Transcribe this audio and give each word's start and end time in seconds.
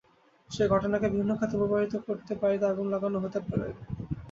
সেই 0.49 0.67
ঘটনাকে 0.67 1.07
ভিন্ন 1.09 1.31
খাতে 1.39 1.55
প্রবাহিত 1.59 1.93
করতেই 2.05 2.39
বাড়িতে 2.41 2.65
আগুন 2.71 2.87
লাগানো 2.93 3.17
হতে 3.23 3.39
পারে। 3.47 3.67